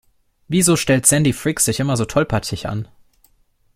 Wieso 0.47 0.77
stellt 0.77 1.05
Sandy 1.05 1.31
Frick 1.31 1.59
sich 1.59 1.79
immer 1.79 1.95
so 1.95 2.05
tollpatschig 2.05 2.67
an? 2.67 2.87